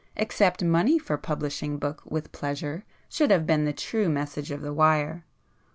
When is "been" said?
3.45-3.65